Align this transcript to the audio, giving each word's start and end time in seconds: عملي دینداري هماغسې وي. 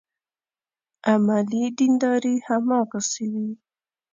عملي 1.11 1.63
دینداري 1.77 2.35
هماغسې 2.47 3.25
وي. 3.33 3.51